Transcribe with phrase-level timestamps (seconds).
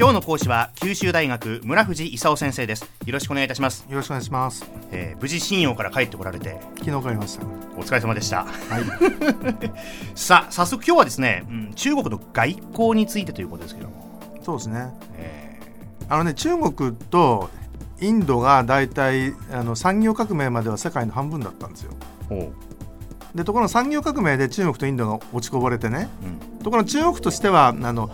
[0.00, 4.64] 今日の講師は九州大学村藤勲先生ですよろしくお願いいたします、よろしくお願いします。
[4.92, 7.44] えー無事新陽から帰ってこられて昨日帰りました。
[7.76, 8.50] お疲れ様でしたは
[8.80, 8.84] い。
[10.16, 14.10] さあ早速今日はですね、うん中国の外交についてということですけども、
[14.42, 14.88] そうですね。
[15.18, 15.60] え
[16.08, 17.50] あのね、中国と
[18.00, 21.92] インドが大体あの産業革命までは世界の半分だったんですよ。
[23.34, 28.10] でところが産業革命で中国とインドが落ちこぼれてねう、うんところが中国としてはあの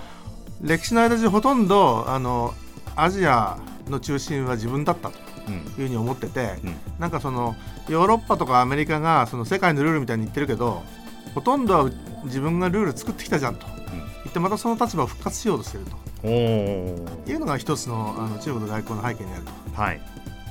[0.60, 2.54] 歴史の間中ほとんどあの
[2.94, 5.54] アジアの中心は自分だったとうん。
[5.54, 6.76] いうふうに思ってて、うん。
[6.98, 7.54] なんかその
[7.88, 10.82] ヨーロッパとかアメリカがその世界のルールみたいに言ってるけど
[11.34, 11.90] ほとんどは
[12.24, 13.66] 自分がルール作ってきたじゃんと。
[14.24, 15.96] 言ってまたその立場を復活しようとしてると。
[16.26, 19.42] いうのが一つのあの中国の外交の背景にある
[19.74, 20.00] はい。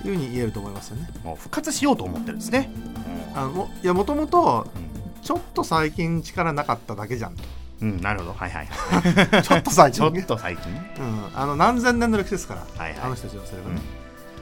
[0.01, 1.09] というふうに言えると思いますよね。
[1.23, 2.71] もう復活しようと思ってるんですね、
[3.33, 7.41] あのもいやもともとうちょっと最近力なかっただけじゃんと。
[7.41, 7.45] ん
[7.81, 8.33] うん、なるほど。
[8.33, 8.67] はいはい
[9.43, 10.11] ちょっと最ち近。
[10.11, 10.73] ねょっと最近？
[10.73, 13.01] ねうん、あの何千年の歴史ですから、はいはい。
[13.01, 13.81] あの人たちのそれはね。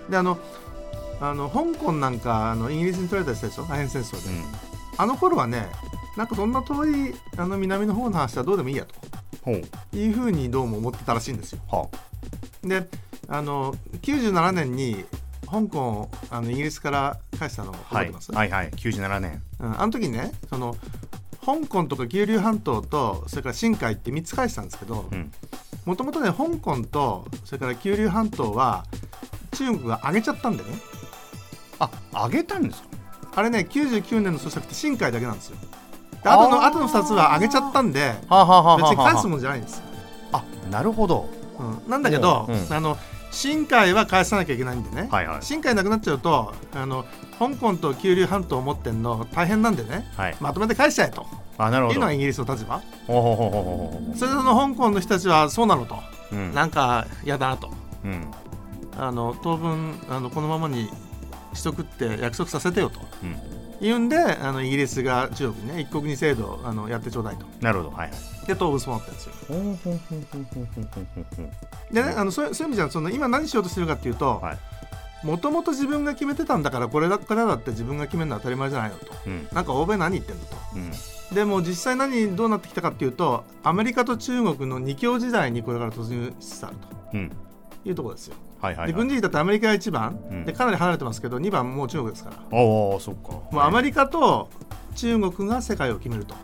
[0.09, 0.37] であの
[1.21, 3.63] あの香港なんかあのイギリスに取られたりしたでしょ？
[3.69, 4.43] アヘン戦争で、うん。
[4.97, 5.67] あの頃はね
[6.17, 8.93] なんかそんな遠いあの南の方の話はどうでもいいやと。
[9.43, 9.97] ほう。
[9.97, 11.59] いうふうにどうも思ってたらしいんですよ。
[11.69, 11.87] は
[12.63, 12.87] で
[13.27, 15.05] あの97年に
[15.49, 18.49] 香港をあのイギリスから返したの覚えてます、はい。
[18.49, 19.41] はい97年。
[19.59, 20.75] うん、あの時にねその
[21.45, 25.31] 香港とか九龍半島とそれから新海って3つ返したんですけどうん。
[25.85, 28.85] もともとね香港とそれから九龍半島は
[29.51, 30.69] 中国が上げちゃったんでね。
[31.79, 32.87] ああげたんですか？
[33.35, 35.57] あれね99年の租借って新海だけなんですよ。
[36.23, 39.83] で後の後の2つは上げちゃったんで別に返すももんじゃないんですよ、
[40.31, 41.27] あなるほど。
[41.59, 42.73] うん、なんだけど、うんうん。
[42.73, 42.97] あの
[43.33, 45.41] 新海は返さなきゃいけないんでね、はいはい。
[45.41, 47.03] 新海なくなっちゃうとあの
[47.39, 50.07] 香港と九龍半島を持ってんの大変なんでね。
[50.15, 50.37] はい。
[50.39, 51.25] まとめて返しちゃえと。
[51.57, 51.95] あなるほど。
[51.95, 52.81] いうのがイギリスの立場。
[53.07, 55.95] それでその香港の人たちはそうなのと、
[56.31, 56.53] うん。
[56.53, 57.71] なんか嫌だなと。
[58.05, 58.31] うん。
[58.97, 60.89] あの当分あのこのままに
[61.53, 62.99] しとくって約束させてよと。
[63.23, 63.35] うん。
[63.81, 67.45] 言うんであのイギリスが中国にね一国二制度あのやってちょうだいと。
[67.61, 67.95] なるほど。
[67.95, 68.47] はいはい。
[68.47, 69.33] で当分そうなってるんですよ
[71.93, 74.41] でね、あのそういう意味じゃその今何しようとしてるかっていうと
[75.23, 87.31] もともと自分が決めてたんだからこれからだって自分が決めるのは当たり前じゃないのと、うん、なんか欧米何言ってんのと、うん、でも実際何どうなってきたかっていうとアメリカと中国の二強時代にこれから突入しつあると、うん、
[87.85, 88.35] いうところですよ。
[88.59, 92.35] はいはいはい、で軍事費だってアメリカが1番、うん、でかなり離れてますけど2番もう中国ですから。
[92.37, 92.41] あ
[92.99, 93.29] そっか。
[93.29, 94.49] もうアメリカと
[94.95, 96.35] 中国が世界を決めると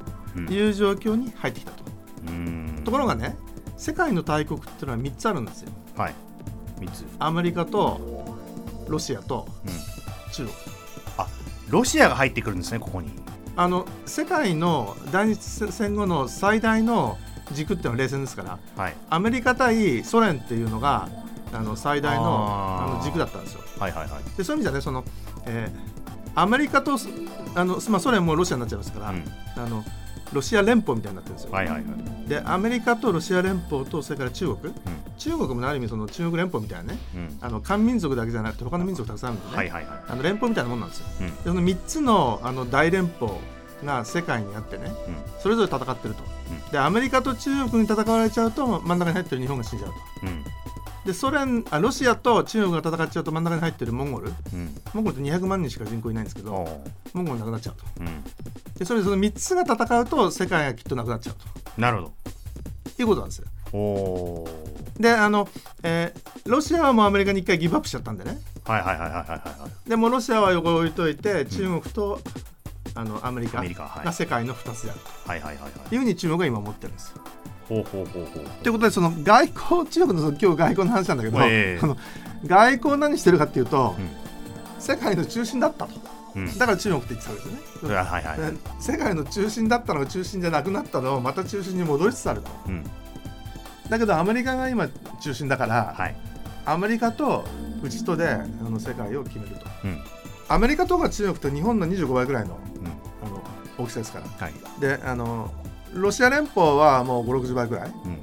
[0.54, 1.84] いう状況に入ってきたと、
[2.28, 3.38] うん、ところがね
[3.80, 5.72] 世界の大国っていうのは3つあるんですよ。
[5.96, 6.16] はい。
[6.82, 7.06] 三つ。
[7.18, 8.26] アメリカと
[8.90, 10.34] ロシアとうん。
[10.34, 10.56] 中国。
[11.70, 13.10] ロシアが入ってくるんですねここに。
[13.56, 17.18] あの世界の第二次戦後の最大の
[17.54, 18.96] 軸っていうのは冷戦ですからはい。
[19.10, 21.08] アメリカ対ソ連っていうのが
[21.54, 22.96] あの最大のあー。
[22.96, 23.62] あの軸だったんですよ。
[23.80, 24.38] はいはいはい。
[24.38, 25.06] でそういう意味じゃねその、
[25.46, 26.00] えー
[26.36, 26.98] アメリカと
[27.56, 29.24] あの、まあ、ソ連もロシアになっちゃいますから、うん。
[29.56, 29.84] あの
[30.32, 31.86] ロシア連邦みたいになってるんですよ、はいはいはい
[32.30, 34.74] でアメリカとロシア連邦とそれから中国。
[35.18, 37.00] 中国もある意味その中国連邦みたいなね。
[37.16, 37.22] うん。
[37.22, 40.00] うんあの漢民族だけじゃなくて他の民族たくさんあるんでね、はいはいはい。
[40.08, 41.06] あの連邦みたいなもんなんですよ。
[41.22, 41.28] うん。
[41.28, 43.32] でその3つのあの大連邦
[43.84, 44.86] が世界にあってね。
[44.86, 45.42] うん。
[45.42, 46.72] それぞれ戦ってると、うん。
[46.72, 49.98] でアメリカと中国に戦われちゃうと真ん中に入ってる日本が死んじゃうと。
[50.24, 50.44] うん。
[51.06, 54.34] でソ連あロシアと中国が戦っちゃうと真ん中に入ってるモンゴル。
[54.54, 54.76] うん。
[54.94, 56.52] モンゴルって200万人しか人口いないんですけど
[57.14, 57.86] モンゴルなくなっちゃうと。
[58.02, 58.24] うん
[58.80, 61.34] でそれでその3つが戦うと世界がきっとなくなっちゃ
[61.78, 62.12] うなるほ
[62.96, 63.46] ということなんですよ。
[63.72, 65.02] どおー。
[65.02, 65.48] であの、
[65.84, 68.40] えーロシアはもうアメリカに1回ギブアップしちゃったんでね。
[68.66, 72.20] はいはいはいはいはいはいでもロシアは横に置いといて中国と、
[72.96, 74.06] あのアメリカアメリカはい。
[74.06, 75.72] が世界の2つであるはいはいはいはい。
[75.90, 77.22] というふうに中国が今思ってるんですよ。
[77.68, 78.44] ほうほうほうほう。
[78.64, 81.80] ということでその外交中国のその今日外交の話なんだけど、ええ。
[81.82, 81.98] あの
[82.46, 84.10] 外交何してるかっていうと、うん。
[84.82, 85.94] 世界の中心だったと。
[85.94, 86.09] うん
[86.58, 88.52] だから中国って言ってたわけですよね、はいはいはい。
[88.52, 92.50] で世界の中心だったのが中心じゃなくなったのをまた中心に戻りつつあると。
[92.68, 92.84] うん。
[93.90, 94.88] だけどアメリカが今
[95.22, 96.16] 中心だから、はい。
[96.66, 97.46] アメリカと
[97.82, 98.38] うちとであ
[98.70, 99.66] の世界を決めると。
[99.84, 100.00] うん。
[100.48, 102.88] アメリカとか中国って日本の25倍ぐらいのうん。
[102.88, 103.44] あの
[103.78, 104.26] 大きさですから。
[104.26, 104.54] はい。
[104.80, 105.54] であの
[105.94, 107.90] ロシア連邦はもう560倍ぐらい。
[107.90, 108.18] うん。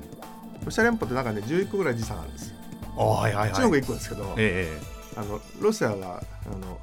[0.64, 2.56] ロシア連邦って中で11個ぐらい時差があるんですよ。
[2.98, 3.54] あはいはいはい。
[3.54, 4.96] 中国1個ですけど、え。
[5.16, 6.78] あのロシアはあの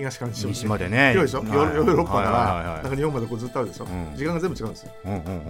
[0.00, 1.12] 東からえ西まで西までね。
[1.12, 1.76] 広いでしょ、はい。
[1.76, 4.16] ヨーロッパから、はいはい日本までこうずっとあるでしょ、うん。
[4.16, 4.92] 時間が全部違うんですよ。
[5.04, 5.42] うんうんうんうんうん。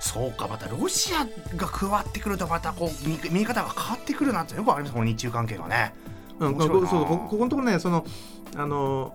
[0.00, 1.26] そうかまたロシア
[1.56, 5.94] が加わってくるとまたこう見見え方が変わってくるなってよくありますこの日中関係がね。
[6.38, 8.04] うん、そうここここのところねその
[8.56, 9.14] あの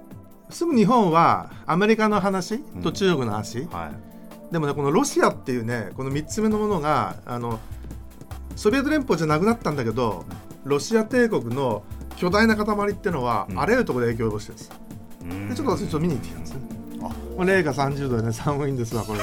[0.49, 3.91] すぐ日本はアメリカの話と中国の話、は
[4.51, 4.53] い。
[4.53, 7.59] でもねこのロシアっていうねこの3つ目のものがあの
[8.55, 10.25] ソビエト連邦じゃなくなったんだけど
[10.63, 11.83] ロシア帝国の
[12.17, 13.59] 巨大な塊ってのは、うん。
[13.59, 14.71] あらゆるところで影響を及ぼしてるんです。
[15.21, 15.49] うん。
[15.49, 16.59] でちょっと私ちょっと見に行ってきたんですね。
[17.01, 17.03] あ。
[17.03, 19.21] もう零下30度でね 寒いんですわこれ い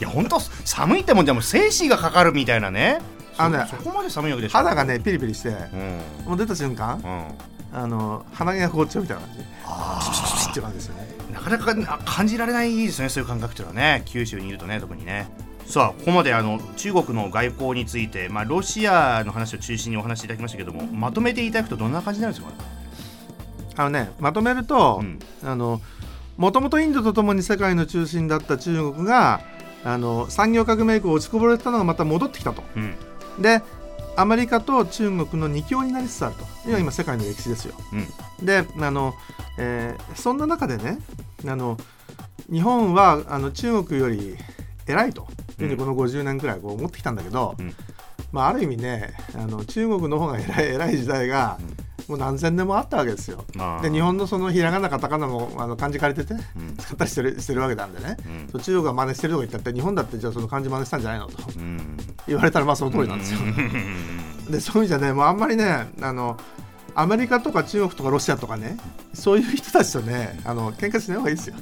[0.00, 3.00] や本当寒いってもんじゃもう精子がかかるみたいなね。
[3.36, 4.58] あのねそそこまで寒いわけでしょ。
[4.58, 6.28] 肌がねピリピリしてうん。
[6.30, 7.00] もう出た瞬間
[7.72, 7.78] うん。
[7.78, 9.44] あの鼻毛が凍っちゃうみたいな感じ。
[9.66, 11.08] あピチピチピチって感じですよね。
[11.32, 14.02] なかなかな感じられないですねそういう感覚っていうのはね。
[14.04, 15.28] 九州にいるとね特にね
[15.66, 22.54] さあここまであの中国の外交について、まあ、ロシアの話を中心にお話しいただきましたけどもまとめていただくとどんな感じになるんですか、
[23.76, 25.18] あのねまとめると、うん。
[25.42, 25.80] あの
[26.36, 29.40] もともとインドとともに世界の中心だった中国が
[29.84, 32.62] あの産業革命以降落ちこぼれてたのがまた戻ってきたと。
[32.76, 32.94] うん。
[33.40, 33.62] で
[34.16, 36.42] アメリカと中国の二強になりつつあると。
[36.42, 37.74] いうのが今世界の歴史ですよ。
[38.40, 38.46] うん。
[38.46, 39.14] であの、
[39.58, 40.98] えーそんな中でね
[41.46, 41.76] あの
[42.50, 44.36] 日本はあの中国より
[44.86, 45.26] 偉いと
[45.62, 47.74] いうふうにこの50年くらいこう思ってきたんだけど、うん。
[48.32, 51.58] まあ、ある意味ねあの中国の方が偉い偉い時代が
[52.08, 53.44] もう何千年もあったわけですよ。
[53.54, 53.82] まあ。
[53.82, 56.76] で日本のそのひらがなカタカナもあの漢字借りててうん。
[56.76, 58.16] 使ったりしてるしてるわけなんでね、
[58.52, 58.60] うん。
[58.60, 61.96] 中国が真似してるとか言ったって日本だってじゃあその漢字真似したんじゃないのとうん。
[62.26, 63.40] 言われたらまあその通りなんですよ。
[63.40, 64.50] うん。
[64.50, 66.36] でそういう意味じゃねもうあんまりねあの
[66.96, 68.76] アメリカとか中国とかロシアとかね
[69.14, 71.56] そういう人たちとねあの喧嘩しない方がいいですよ。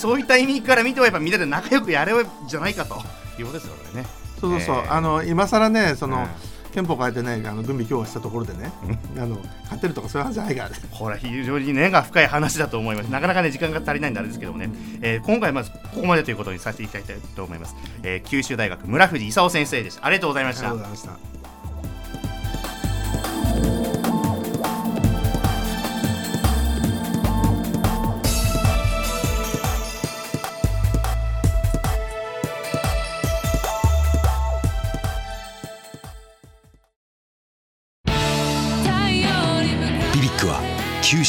[0.00, 2.96] そういった意味から見てもやっぱみんなで仲良くやれよじゃないかと
[3.38, 4.04] いうことですよね。
[4.40, 6.26] そうそうそう、えーあの今更ねその、うん
[6.72, 8.70] 憲法変えてねあの軍備強化したところでね、
[9.18, 10.76] あの勝てるとかそういう話じゃないからね。
[10.96, 13.06] これは非常に根が深い話だと思います。
[13.08, 14.70] なかなかね時間が足りないんであれですけどもね、
[15.02, 17.74] えー今回まずここまでということにさせていただきたいと思います。
[18.04, 20.06] えー九州大学村藤勲先生でした。
[20.06, 20.92] ありがとうございましたありがとう。
[20.94, 21.39] ございました。